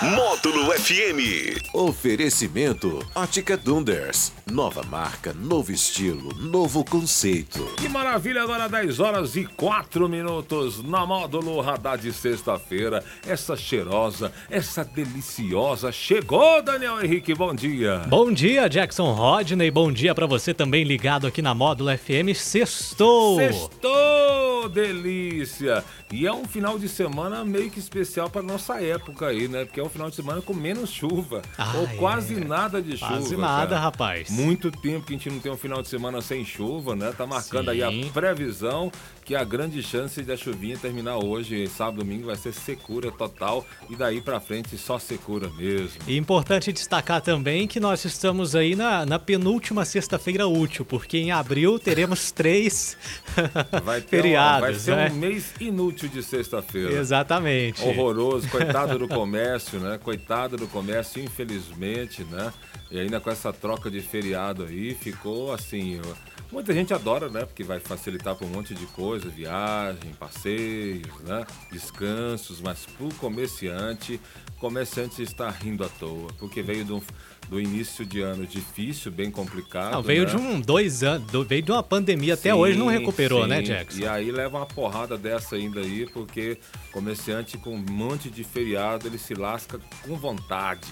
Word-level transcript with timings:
Módulo 0.00 0.70
FM. 0.78 1.58
Oferecimento 1.74 3.04
Ótica 3.16 3.56
Dunders. 3.56 4.32
Nova 4.48 4.80
marca, 4.84 5.34
novo 5.34 5.72
estilo, 5.72 6.32
novo 6.36 6.84
conceito. 6.84 7.64
Que 7.76 7.88
maravilha, 7.88 8.42
agora 8.44 8.68
10 8.68 9.00
horas 9.00 9.34
e 9.34 9.44
4 9.44 10.08
minutos 10.08 10.84
na 10.84 11.04
módulo 11.04 11.60
radar 11.60 11.98
de 11.98 12.12
sexta-feira. 12.12 13.02
Essa 13.26 13.56
cheirosa, 13.56 14.32
essa 14.48 14.84
deliciosa 14.84 15.90
chegou, 15.90 16.62
Daniel 16.62 17.02
Henrique, 17.02 17.34
bom 17.34 17.52
dia. 17.52 18.04
Bom 18.06 18.30
dia, 18.30 18.68
Jackson 18.68 19.12
Rodney. 19.12 19.68
Bom 19.68 19.90
dia 19.90 20.14
pra 20.14 20.26
você 20.26 20.54
também 20.54 20.84
ligado 20.84 21.26
aqui 21.26 21.42
na 21.42 21.54
Módulo 21.54 21.90
FM. 21.98 22.36
Sextou! 22.36 23.36
Sextou, 23.38 24.27
delícia! 24.68 25.84
E 26.12 26.26
é 26.26 26.32
um 26.32 26.44
final 26.44 26.78
de 26.78 26.88
semana 26.88 27.44
meio 27.44 27.70
que 27.70 27.78
especial 27.78 28.30
para 28.30 28.42
nossa 28.42 28.80
época 28.80 29.26
aí, 29.26 29.48
né? 29.48 29.64
Porque 29.64 29.80
é 29.80 29.82
um 29.82 29.88
final 29.88 30.08
de 30.10 30.16
semana 30.16 30.40
com 30.40 30.54
menos 30.54 30.90
chuva. 30.90 31.42
Ah, 31.56 31.74
ou 31.76 31.84
é. 31.84 31.96
quase 31.96 32.36
nada 32.36 32.80
de 32.80 32.96
chuva. 32.96 33.12
Quase 33.12 33.36
nada, 33.36 33.70
cara. 33.70 33.80
rapaz. 33.80 34.30
Muito 34.30 34.70
tempo 34.70 35.06
que 35.06 35.14
a 35.14 35.16
gente 35.16 35.30
não 35.30 35.40
tem 35.40 35.52
um 35.52 35.56
final 35.56 35.82
de 35.82 35.88
semana 35.88 36.20
sem 36.20 36.44
chuva, 36.44 36.94
né? 36.94 37.12
Tá 37.16 37.26
marcando 37.26 37.70
aí 37.70 37.82
a 37.82 37.90
Sim. 37.90 38.10
previsão 38.12 38.90
que 39.28 39.34
a 39.34 39.44
grande 39.44 39.82
chance 39.82 40.22
da 40.22 40.38
chuvinha 40.38 40.78
terminar 40.78 41.18
hoje, 41.18 41.66
sábado, 41.66 41.98
domingo, 41.98 42.28
vai 42.28 42.36
ser 42.36 42.50
secura 42.54 43.12
total. 43.12 43.62
E 43.90 43.94
daí 43.94 44.22
pra 44.22 44.40
frente 44.40 44.78
só 44.78 44.98
secura 44.98 45.50
mesmo. 45.50 46.00
E 46.06 46.16
importante 46.16 46.72
destacar 46.72 47.20
também 47.20 47.66
que 47.66 47.78
nós 47.78 48.02
estamos 48.06 48.56
aí 48.56 48.74
na, 48.74 49.04
na 49.04 49.18
penúltima 49.18 49.84
sexta-feira 49.84 50.46
útil, 50.46 50.82
porque 50.82 51.18
em 51.18 51.30
abril 51.30 51.78
teremos 51.78 52.32
três 52.32 52.96
feriados, 54.08 54.57
vai 54.60 54.74
ser 54.74 54.96
né? 54.96 55.10
um 55.10 55.14
mês 55.14 55.54
inútil 55.60 56.08
de 56.08 56.22
sexta-feira. 56.22 56.92
Exatamente. 56.92 57.82
Horroroso, 57.82 58.48
coitado 58.50 58.98
do 58.98 59.08
comércio, 59.08 59.78
né? 59.80 59.98
Coitado 59.98 60.56
do 60.56 60.66
comércio, 60.68 61.22
infelizmente, 61.22 62.24
né? 62.24 62.52
E 62.90 62.98
ainda 62.98 63.20
com 63.20 63.30
essa 63.30 63.52
troca 63.52 63.90
de 63.90 64.00
feriado 64.00 64.64
aí, 64.64 64.94
ficou 64.94 65.52
assim. 65.52 66.00
Muita 66.50 66.72
gente 66.72 66.94
adora, 66.94 67.28
né? 67.28 67.44
Porque 67.44 67.62
vai 67.62 67.78
facilitar 67.78 68.34
para 68.34 68.46
um 68.46 68.50
monte 68.50 68.74
de 68.74 68.86
coisa, 68.86 69.28
viagem, 69.28 70.12
passeios, 70.18 71.20
né? 71.22 71.44
Descansos, 71.70 72.60
mas 72.60 72.86
pro 72.86 73.12
comerciante, 73.16 74.18
o 74.56 74.60
comerciante 74.60 75.22
está 75.22 75.50
rindo 75.50 75.84
à 75.84 75.88
toa, 75.88 76.28
porque 76.38 76.62
veio 76.62 76.86
do, 76.86 77.02
do 77.48 77.60
início 77.60 78.04
de 78.04 78.20
ano 78.20 78.46
difícil, 78.46 79.10
bem 79.10 79.30
complicado. 79.30 79.92
Não, 79.92 80.02
veio 80.02 80.24
né? 80.24 80.30
de 80.30 80.36
um 80.36 80.60
dois 80.60 81.02
anos, 81.02 81.26
veio 81.46 81.62
de 81.62 81.72
uma 81.72 81.82
pandemia 81.82 82.34
até 82.34 82.50
Sim, 82.50 82.56
hoje 82.58 82.78
não 82.78 82.86
recuperou, 82.86 83.46
né, 83.46 83.58
sim. 83.58 83.64
Jackson? 83.64 84.00
E 84.00 84.06
aí 84.06 84.30
leva 84.30 84.58
uma 84.58 84.66
porrada 84.66 85.16
dessa 85.16 85.56
ainda 85.56 85.80
aí, 85.80 86.06
porque 86.06 86.58
comerciante 86.92 87.56
com 87.56 87.74
um 87.74 87.84
monte 87.90 88.28
de 88.30 88.44
feriado, 88.44 89.06
ele 89.06 89.18
se 89.18 89.34
lasca 89.34 89.80
com 90.02 90.16
vontade. 90.16 90.88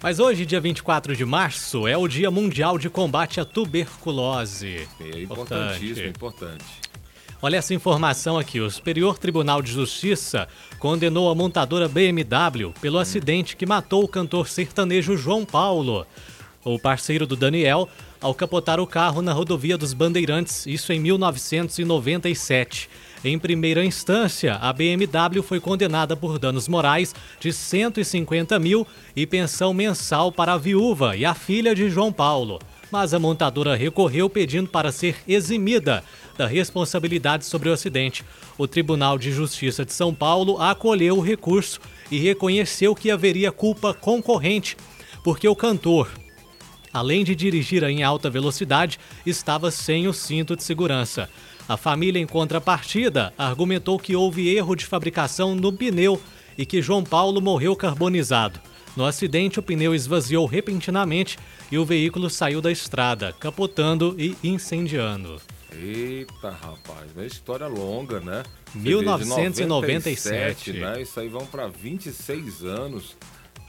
Mas 0.00 0.20
hoje, 0.20 0.46
dia 0.46 0.60
24 0.60 1.16
de 1.16 1.24
março, 1.24 1.88
é 1.88 1.96
o 1.96 2.06
Dia 2.06 2.30
Mundial 2.30 2.78
de 2.78 2.88
Combate 2.88 3.40
à 3.40 3.44
Tuberculose. 3.44 4.86
É 5.00 5.22
importantíssimo, 5.22 6.08
importante. 6.08 6.64
Olha 7.40 7.58
essa 7.58 7.72
informação 7.72 8.36
aqui. 8.36 8.58
O 8.58 8.68
Superior 8.68 9.16
Tribunal 9.16 9.62
de 9.62 9.70
Justiça 9.70 10.48
condenou 10.80 11.30
a 11.30 11.36
montadora 11.36 11.88
BMW 11.88 12.72
pelo 12.80 12.98
acidente 12.98 13.56
que 13.56 13.64
matou 13.64 14.02
o 14.02 14.08
cantor 14.08 14.48
sertanejo 14.48 15.16
João 15.16 15.44
Paulo, 15.44 16.04
o 16.64 16.80
parceiro 16.80 17.28
do 17.28 17.36
Daniel, 17.36 17.88
ao 18.20 18.34
capotar 18.34 18.80
o 18.80 18.86
carro 18.88 19.22
na 19.22 19.32
rodovia 19.32 19.78
dos 19.78 19.94
Bandeirantes, 19.94 20.66
isso 20.66 20.92
em 20.92 20.98
1997. 20.98 22.90
Em 23.24 23.38
primeira 23.38 23.84
instância, 23.84 24.56
a 24.56 24.72
BMW 24.72 25.40
foi 25.40 25.60
condenada 25.60 26.16
por 26.16 26.40
danos 26.40 26.66
morais 26.66 27.14
de 27.38 27.52
150 27.52 28.58
mil 28.58 28.84
e 29.14 29.24
pensão 29.24 29.72
mensal 29.72 30.32
para 30.32 30.54
a 30.54 30.58
viúva 30.58 31.16
e 31.16 31.24
a 31.24 31.34
filha 31.34 31.72
de 31.72 31.88
João 31.88 32.12
Paulo 32.12 32.58
mas 32.90 33.12
a 33.12 33.18
montadora 33.18 33.76
recorreu 33.76 34.28
pedindo 34.28 34.68
para 34.68 34.92
ser 34.92 35.16
eximida 35.26 36.02
da 36.36 36.46
responsabilidade 36.46 37.44
sobre 37.44 37.68
o 37.68 37.72
acidente. 37.72 38.24
O 38.56 38.66
Tribunal 38.66 39.18
de 39.18 39.32
Justiça 39.32 39.84
de 39.84 39.92
São 39.92 40.14
Paulo 40.14 40.60
acolheu 40.60 41.18
o 41.18 41.22
recurso 41.22 41.80
e 42.10 42.18
reconheceu 42.18 42.94
que 42.94 43.10
haveria 43.10 43.52
culpa 43.52 43.92
concorrente, 43.92 44.76
porque 45.22 45.48
o 45.48 45.56
cantor, 45.56 46.10
além 46.92 47.24
de 47.24 47.34
dirigir 47.34 47.82
em 47.82 48.02
alta 48.02 48.30
velocidade, 48.30 48.98
estava 49.26 49.70
sem 49.70 50.08
o 50.08 50.12
cinto 50.12 50.56
de 50.56 50.62
segurança. 50.62 51.28
A 51.68 51.76
família, 51.76 52.18
em 52.18 52.26
contrapartida, 52.26 53.32
argumentou 53.36 53.98
que 53.98 54.16
houve 54.16 54.48
erro 54.56 54.74
de 54.74 54.86
fabricação 54.86 55.54
no 55.54 55.70
pneu 55.70 56.18
e 56.56 56.64
que 56.64 56.80
João 56.80 57.04
Paulo 57.04 57.42
morreu 57.42 57.76
carbonizado. 57.76 58.58
No 58.98 59.06
acidente, 59.06 59.60
o 59.60 59.62
pneu 59.62 59.94
esvaziou 59.94 60.44
repentinamente 60.44 61.38
e 61.70 61.78
o 61.78 61.84
veículo 61.84 62.28
saiu 62.28 62.60
da 62.60 62.72
estrada, 62.72 63.32
capotando 63.32 64.16
e 64.18 64.36
incendiando. 64.42 65.40
Eita, 65.72 66.50
rapaz, 66.50 67.16
é 67.16 67.24
história 67.24 67.68
longa, 67.68 68.18
né? 68.18 68.42
Você 68.72 68.78
vê, 68.80 68.90
de 68.90 68.96
1997. 68.96 69.68
97, 69.68 70.72
né? 70.72 71.00
Isso 71.00 71.20
aí 71.20 71.28
vão 71.28 71.46
para 71.46 71.68
26 71.68 72.64
anos. 72.64 73.16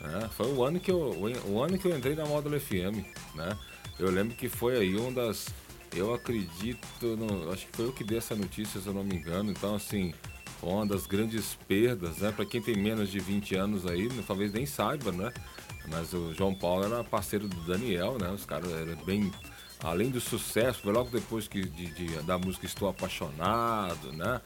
Né? 0.02 0.28
Foi 0.36 0.52
o 0.52 0.64
ano, 0.64 0.80
que 0.80 0.90
eu, 0.90 0.98
o 1.46 1.62
ano 1.62 1.78
que 1.78 1.88
eu 1.88 1.96
entrei 1.96 2.16
na 2.16 2.26
Módulo 2.26 2.60
FM, 2.60 3.06
né? 3.36 3.56
Eu 4.00 4.10
lembro 4.10 4.36
que 4.36 4.50
foi 4.50 4.80
aí 4.80 4.96
uma 4.96 5.12
das... 5.12 5.50
Eu 5.96 6.12
acredito, 6.12 7.06
no, 7.06 7.52
acho 7.52 7.68
que 7.68 7.78
foi 7.78 7.86
eu 7.86 7.94
que 7.94 8.04
dei 8.04 8.18
essa 8.18 8.36
notícia, 8.36 8.82
se 8.82 8.88
eu 8.88 8.96
não 8.96 9.04
me 9.04 9.16
engano. 9.16 9.52
Então, 9.52 9.76
assim, 9.76 10.12
uma 10.62 10.86
das 10.86 11.06
grandes 11.08 11.58
perdas, 11.68 12.18
né? 12.18 12.32
Para 12.32 12.46
quem 12.46 12.62
tem 12.62 12.76
menos 12.76 13.10
de 13.10 13.20
20 13.20 13.56
anos 13.56 13.86
aí, 13.86 14.08
né, 14.10 14.24
talvez 14.28 14.52
nem 14.52 14.66
saiba, 14.66 15.12
né? 15.12 15.32
Mas 15.88 16.14
o 16.14 16.34
João 16.34 16.54
Paulo 16.54 16.84
era 16.86 17.04
parceiro 17.04 17.48
do 17.48 17.62
Daniel, 17.62 18.18
né? 18.20 18.30
Os 18.32 18.46
caras 18.46 18.72
eram 18.72 18.96
bem. 19.06 19.32
Além 19.82 20.10
do 20.10 20.20
sucesso, 20.20 20.82
foi 20.82 20.92
logo 20.92 21.10
depois 21.10 21.48
que 21.48 21.62
de, 21.64 21.88
de- 21.94 22.22
da 22.24 22.38
música 22.38 22.66
Estou 22.66 22.90
Apaixonado, 22.90 24.12
né? 24.12 24.42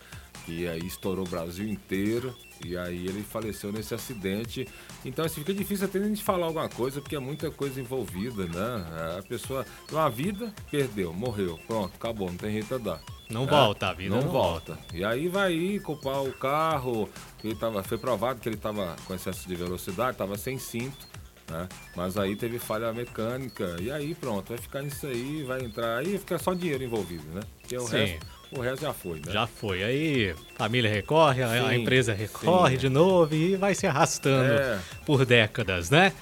Que 0.46 0.68
aí 0.68 0.86
estourou 0.86 1.26
o 1.26 1.30
Brasil 1.30 1.68
inteiro. 1.68 2.36
E 2.64 2.78
aí 2.78 3.08
ele 3.08 3.24
faleceu 3.24 3.72
nesse 3.72 3.94
acidente. 3.94 4.68
Então 5.04 5.26
assim, 5.26 5.42
fica 5.42 5.54
difícil 5.54 5.86
até 5.86 6.00
a 6.00 6.04
gente 6.04 6.24
falar 6.24 6.48
alguma 6.48 6.70
coisa, 6.70 7.02
porque 7.02 7.16
é 7.16 7.20
muita 7.20 7.52
coisa 7.52 7.80
envolvida, 7.80 8.46
né? 8.46 9.18
A 9.20 9.24
pessoa 9.24 9.66
uma 9.92 10.10
vida, 10.10 10.54
perdeu, 10.72 11.14
morreu, 11.14 11.60
pronto, 11.68 11.94
acabou, 11.96 12.30
não 12.30 12.38
tem 12.38 12.52
jeito 12.52 12.76
a 12.76 12.78
dar. 12.78 13.02
Não 13.30 13.44
É, 13.44 13.48
volta, 13.48 13.90
a 13.90 13.94
vida 13.94 14.16
não, 14.16 14.24
não 14.24 14.32
volta. 14.32 14.78
E 14.94 15.04
aí 15.04 15.28
vai 15.28 15.80
culpar 15.84 16.24
o 16.24 16.32
carro, 16.34 17.10
ele 17.44 17.56
tava, 17.56 17.84
foi 17.84 17.98
provado 17.98 18.40
que 18.40 18.48
ele 18.48 18.56
estava 18.56 18.96
com 19.06 19.14
excesso 19.14 19.48
de 19.48 19.56
velocidade, 19.56 20.12
estava 20.12 20.38
sem 20.38 20.58
cinto, 20.58 21.08
né? 21.50 21.68
Mas 21.96 22.18
aí 22.18 22.36
teve 22.36 22.60
falha 22.60 22.94
mecânica, 22.94 23.76
e 23.80 23.92
aí 23.92 24.14
pronto, 24.16 24.50
vai 24.50 24.58
ficar 24.58 24.82
nisso 24.82 25.08
aí, 25.08 25.44
vai 25.44 25.62
entrar, 25.64 25.98
aí 25.98 26.18
fica 26.18 26.38
só 26.38 26.54
dinheiro 26.54 26.84
envolvido, 26.84 27.26
né? 27.34 27.42
Porque 27.60 27.78
o 27.78 27.88
Sim. 27.88 27.98
resto, 27.98 28.26
o 28.58 28.62
resto 28.62 28.82
já 28.82 28.94
foi, 28.94 29.18
né? 29.26 29.32
Já 29.32 29.48
foi. 29.48 29.84
Aí 29.84 30.36
família 30.56 30.90
recorre, 30.92 31.42
a- 31.44 31.48
a 31.68 31.70
Sim, 31.70 31.76
empresa 31.82 32.14
recorre 32.14 32.74
sim. 32.76 32.78
de 32.82 32.90
novo 32.90 33.34
e 33.36 33.56
vai 33.56 33.74
se 33.76 33.86
arrastando 33.88 34.52
É. 34.54 34.80
por 35.06 35.26
décadas, 35.26 35.90
né? 35.90 36.14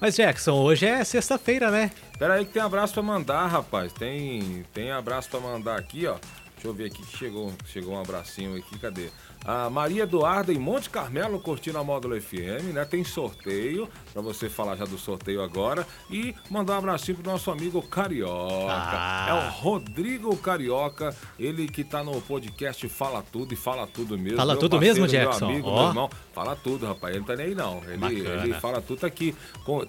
Mas 0.00 0.14
Jackson, 0.16 0.52
hoje 0.52 0.84
é 0.84 1.02
sexta-feira, 1.04 1.70
né? 1.70 1.90
Pera 2.18 2.34
aí 2.34 2.44
que 2.44 2.52
tem 2.52 2.60
abraço 2.62 2.92
pra 2.92 3.02
mandar, 3.02 3.46
rapaz. 3.46 3.92
Tem, 3.94 4.62
tem 4.74 4.90
abraço 4.90 5.30
pra 5.30 5.40
mandar 5.40 5.78
aqui, 5.78 6.06
ó. 6.06 6.16
Deixa 6.54 6.68
eu 6.68 6.74
ver 6.74 6.86
aqui 6.86 7.02
que 7.02 7.16
chegou, 7.16 7.52
chegou 7.66 7.94
um 7.94 8.00
abracinho 8.00 8.56
aqui, 8.58 8.78
cadê? 8.78 9.08
A 9.44 9.68
Maria 9.68 10.04
Eduarda 10.04 10.52
em 10.52 10.58
Monte 10.58 10.88
Carmelo 10.88 11.38
curtindo 11.38 11.78
a 11.78 11.84
Módulo 11.84 12.18
FM, 12.20 12.72
né? 12.72 12.84
Tem 12.84 13.04
sorteio, 13.04 13.88
pra 14.12 14.22
você 14.22 14.48
falar 14.48 14.76
já 14.76 14.86
do 14.86 14.96
sorteio 14.96 15.42
agora. 15.42 15.86
E 16.10 16.34
mandar 16.50 16.74
um 16.74 16.78
abracinho 16.78 17.18
pro 17.18 17.30
nosso 17.30 17.50
amigo 17.50 17.82
Carioca. 17.82 18.72
Ah. 18.72 19.26
É 19.28 19.32
o 19.34 19.50
Rodrigo 19.62 20.34
Carioca, 20.38 21.14
ele 21.38 21.68
que 21.68 21.84
tá 21.84 22.02
no 22.02 22.18
podcast 22.22 22.88
Fala 22.88 23.22
Tudo 23.30 23.52
e 23.52 23.56
Fala 23.56 23.86
Tudo 23.86 24.18
mesmo. 24.18 24.38
Fala 24.38 24.54
Meu 24.54 24.60
tudo 24.60 24.76
parceiro, 24.76 25.02
mesmo, 25.02 25.08
Jackson? 25.08 25.46
Meu 25.46 25.54
amigo, 25.54 25.68
Ó. 25.68 25.78
meu 25.78 25.88
irmão. 25.88 26.10
Fala 26.32 26.56
tudo, 26.56 26.86
rapaz. 26.86 27.14
Ele 27.14 27.20
não 27.20 27.26
tá 27.26 27.36
nem 27.36 27.46
aí, 27.46 27.54
não. 27.54 27.82
Ele, 27.86 28.26
ele 28.26 28.54
fala 28.54 28.80
tudo, 28.80 29.00
tá 29.00 29.06
aqui, 29.06 29.36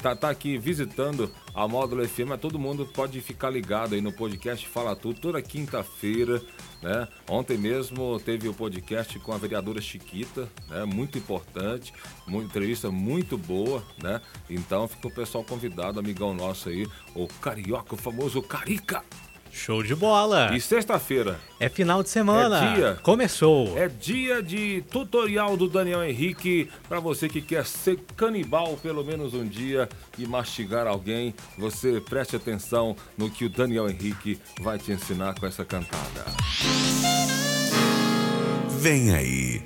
tá, 0.02 0.16
tá 0.16 0.30
aqui 0.30 0.58
visitando 0.58 1.32
a 1.54 1.68
Módulo 1.68 2.08
FM, 2.08 2.28
mas 2.28 2.42
todo 2.42 2.60
mundo 2.60 2.86
pode 2.86 3.22
ficar 3.22 3.50
ligado 3.50 3.96
aí 3.96 4.02
no 4.02 4.12
podcast 4.12 4.68
Fala 4.68 4.96
Tudo, 4.96 5.20
toda 5.20 5.42
quinta-feira, 5.42 6.42
né? 6.86 7.08
Ontem 7.28 7.58
mesmo 7.58 8.20
teve 8.20 8.48
o 8.48 8.54
podcast 8.54 9.18
com 9.18 9.34
a 9.34 9.38
vereadora 9.38 9.82
Chiquita, 9.82 10.48
né? 10.70 10.86
Muito 10.86 11.18
importante, 11.18 11.92
uma 12.28 12.44
entrevista 12.44 12.92
muito 12.92 13.40
boa, 13.40 13.84
né? 14.02 14.22
Então 14.48 14.88
fica 14.88 15.08
o 15.08 15.12
pessoal 15.12 15.44
convidado, 15.44 16.00
amigão 16.00 16.32
nosso 16.36 16.70
aí, 16.70 16.88
o 17.16 17.28
Carioca, 17.42 17.96
o 17.96 17.98
famoso 17.98 18.40
Carica. 18.44 19.04
Show 19.56 19.82
de 19.82 19.96
bola. 19.96 20.54
E 20.54 20.60
sexta-feira 20.60 21.40
É 21.62 21.70
final 21.70 22.04
de 22.04 22.10
semana. 22.10 22.62
É 22.62 22.76
dia. 22.76 23.00
Começou. 23.02 23.78
é 23.78 23.88
dia 23.88 24.44
de 24.44 24.84
tutorial 24.92 25.56
do 25.56 25.70
Daniel 25.70 26.04
Henrique 26.04 26.70
para 26.90 27.00
você 27.00 27.30
que 27.30 27.42
quer 27.42 27.66
ser 27.66 27.98
canibal 28.18 28.78
pelo 28.84 29.02
menos 29.04 29.34
um 29.34 29.48
dia 29.48 29.88
e 30.18 30.28
mastigar 30.28 30.86
alguém. 30.86 31.34
Você 31.58 32.02
preste 32.02 32.36
atenção 32.36 32.98
no 33.18 33.30
que 33.30 33.46
o 33.46 33.50
Daniel 33.50 33.90
Henrique 33.90 34.38
vai 34.60 34.78
te 34.78 34.92
ensinar 34.92 35.40
com 35.40 35.48
essa 35.48 35.64
cantada. 35.64 36.26
Vem 38.82 39.16
aí. 39.16 39.64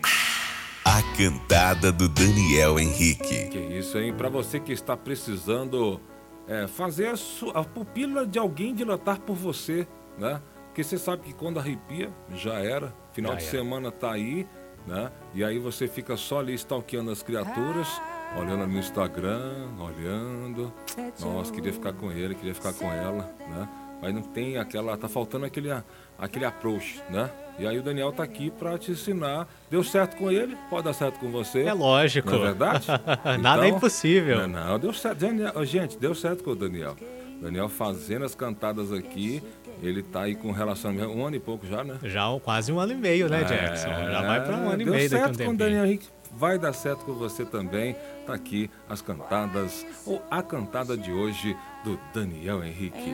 A 0.85 1.01
cantada 1.17 1.91
do 1.91 2.07
Daniel 2.07 2.79
Henrique. 2.79 3.47
Que 3.49 3.57
isso, 3.57 3.97
hein? 3.97 4.13
Para 4.13 4.29
você 4.29 4.59
que 4.59 4.71
está 4.71 4.95
precisando 4.95 5.99
é, 6.49 6.65
fazer 6.67 7.13
a, 7.13 7.59
a 7.59 7.63
pupila 7.63 8.25
de 8.25 8.39
alguém 8.39 8.73
dilatar 8.73 9.21
por 9.21 9.35
você, 9.35 9.87
né? 10.17 10.41
Porque 10.65 10.83
você 10.83 10.97
sabe 10.97 11.23
que 11.23 11.33
quando 11.33 11.59
arrepia, 11.59 12.09
já 12.33 12.55
era. 12.55 12.93
Final 13.13 13.33
Já 13.33 13.37
de 13.37 13.43
era. 13.43 13.51
semana 13.51 13.91
tá 13.91 14.11
aí, 14.11 14.47
né? 14.87 15.11
E 15.33 15.43
aí 15.43 15.59
você 15.59 15.87
fica 15.87 16.17
só 16.17 16.39
ali 16.39 16.53
stalkeando 16.55 17.11
as 17.11 17.21
criaturas, 17.21 17.87
olhando 18.35 18.65
no 18.65 18.79
Instagram, 18.79 19.67
olhando. 19.79 20.73
Nossa, 21.19 21.53
queria 21.53 21.71
ficar 21.71 21.93
com 21.93 22.11
ele, 22.11 22.33
queria 22.33 22.55
ficar 22.55 22.73
com 22.73 22.91
ela, 22.91 23.31
né? 23.47 23.69
Mas 24.01 24.13
não 24.13 24.21
tem 24.21 24.57
aquela. 24.57 24.95
Tá 24.97 25.07
faltando 25.09 25.45
aquele, 25.45 25.69
aquele 26.17 26.45
approach, 26.45 27.01
né? 27.09 27.29
E 27.57 27.67
aí 27.67 27.77
o 27.77 27.83
Daniel 27.83 28.11
tá 28.13 28.23
aqui 28.23 28.49
para 28.49 28.77
te 28.77 28.91
ensinar. 28.91 29.47
Deu 29.69 29.83
certo 29.83 30.15
com 30.15 30.31
ele, 30.31 30.55
pode 30.69 30.85
dar 30.85 30.93
certo 30.93 31.19
com 31.19 31.29
você. 31.29 31.63
É 31.63 31.73
lógico. 31.73 32.29
Não 32.31 32.37
é 32.37 32.41
verdade? 32.45 32.87
Nada 33.41 33.65
é 33.65 33.67
Então, 33.67 33.77
impossível. 33.77 34.47
Não, 34.47 34.65
não, 34.67 34.79
deu 34.79 34.93
certo. 34.93 35.19
Gente, 35.65 35.97
deu 35.97 36.15
certo 36.15 36.43
com 36.43 36.51
o 36.51 36.55
Daniel. 36.55 36.95
Daniel 37.41 37.67
fazendo 37.69 38.25
as 38.25 38.35
cantadas 38.35 38.91
aqui, 38.91 39.41
ele 39.81 40.03
tá 40.03 40.23
aí 40.23 40.35
com 40.35 40.51
relacionamento 40.51 41.09
um 41.09 41.25
ano 41.25 41.37
e 41.37 41.39
pouco 41.39 41.65
já, 41.65 41.83
né? 41.85 41.97
Já 42.03 42.27
quase 42.43 42.71
um 42.71 42.79
ano 42.79 42.91
e 42.93 42.95
meio, 42.95 43.29
né, 43.29 43.43
Jackson? 43.43 43.87
Já 43.87 44.21
vai 44.21 44.43
pra 44.45 44.55
um 44.57 44.69
ano 44.69 44.81
e 44.81 44.83
É, 44.83 44.85
deu 44.85 44.93
meio 44.93 45.05
um 45.05 45.09
certo 45.09 45.43
com 45.43 45.51
o. 45.51 45.57
Daniel 45.57 45.85
Henrique. 45.85 46.07
Vai 46.31 46.57
dar 46.57 46.73
certo 46.73 47.05
com 47.05 47.13
você 47.13 47.43
também. 47.45 47.95
Tá 48.25 48.33
aqui 48.33 48.69
as 48.87 49.01
cantadas, 49.01 49.85
ou 50.05 50.21
a 50.29 50.41
cantada 50.43 50.95
de 50.95 51.11
hoje 51.11 51.55
do 51.83 51.99
Daniel 52.13 52.63
Henrique. 52.63 53.13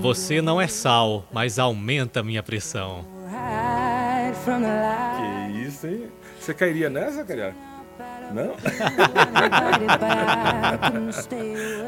Você 0.00 0.42
não 0.42 0.60
é 0.60 0.66
sal, 0.66 1.24
mas 1.32 1.58
aumenta 1.58 2.20
a 2.20 2.22
minha 2.24 2.42
pressão. 2.42 3.04
Que 5.16 5.58
isso, 5.60 5.86
hein? 5.86 6.10
Você 6.40 6.54
cairia 6.54 6.88
nessa, 6.90 7.24
cara? 7.24 7.54
Não? 8.32 8.54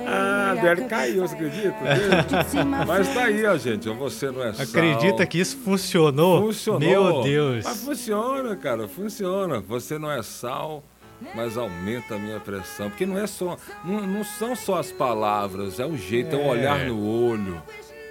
Ah, 0.06 0.54
Dani 0.60 0.84
caiu, 0.88 1.26
você 1.26 1.34
acredita? 1.34 1.76
Mas 2.86 3.08
tá 3.14 3.24
aí, 3.24 3.44
ó, 3.46 3.56
gente. 3.56 3.88
Você 3.88 4.30
não 4.30 4.42
é 4.44 4.52
sal. 4.52 4.66
Acredita 4.66 5.26
que 5.26 5.38
isso 5.38 5.56
funcionou? 5.58 6.42
Funcionou. 6.46 6.80
Meu 6.80 7.22
Deus. 7.22 7.64
Mas 7.64 7.82
funciona, 7.84 8.56
cara, 8.56 8.88
funciona. 8.88 9.60
Você 9.60 9.98
não 9.98 10.10
é 10.10 10.22
sal, 10.22 10.82
mas 11.34 11.56
aumenta 11.56 12.14
a 12.14 12.18
minha 12.18 12.40
pressão. 12.40 12.88
Porque 12.90 13.06
não 13.06 13.18
é 13.18 13.26
só. 13.26 13.56
Não, 13.84 14.00
não 14.06 14.24
são 14.24 14.56
só 14.56 14.78
as 14.78 14.90
palavras, 14.90 15.78
é 15.78 15.86
o 15.86 15.96
jeito, 15.96 16.34
é, 16.34 16.38
o 16.38 16.42
É. 16.42 16.48
olhar 16.48 16.78
no 16.86 17.06
olho, 17.28 17.62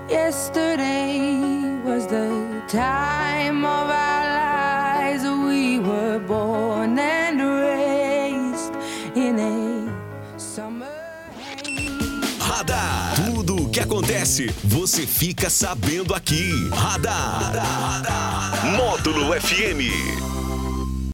Yesterday 0.10 1.30
was 1.84 2.06
the 2.08 2.62
time 2.68 3.66
of 3.66 3.90
our 3.90 4.26
lives. 4.36 5.24
We 5.24 5.80
were 5.80 6.20
born 6.20 7.00
and 7.00 7.42
raised 7.42 8.74
in 9.16 9.40
a 9.40 10.40
summer 10.40 10.86
haze. 11.64 12.40
Radar. 12.40 13.16
Tudo 13.16 13.56
o 13.56 13.70
que 13.70 13.80
acontece, 13.80 14.48
você 14.64 15.08
fica 15.08 15.50
sabendo 15.50 16.14
aqui. 16.14 16.52
Radar. 16.72 17.52
Módulo 18.78 19.34
FM. 19.34 20.35